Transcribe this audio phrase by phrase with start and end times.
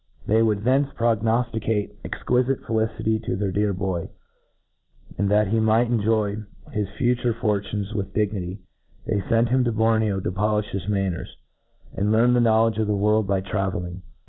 [0.25, 4.09] They would 'thence prognofticate exquifite felicity to their dear boy;
[5.15, 6.37] and that he might enjoy
[6.71, 8.61] his fu ture fortunes with dignity,
[9.05, 11.37] they fent him to Bor neo to poliih his manners,
[11.93, 14.01] and learn the know» ledge of the world by travelling.